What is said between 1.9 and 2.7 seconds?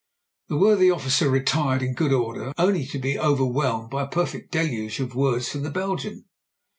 good order,